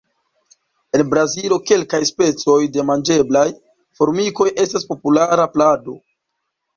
En 0.97 1.01
Brazilo 1.11 1.57
kelkaj 1.71 1.99
specoj 2.09 2.55
de 2.77 2.85
manĝeblaj 2.87 3.43
formikoj 3.99 4.47
estas 4.65 4.89
populara 4.93 5.47
plado. 5.57 5.95